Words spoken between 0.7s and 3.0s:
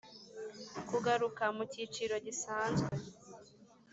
kugaruka mu cyiciro gisanzwe.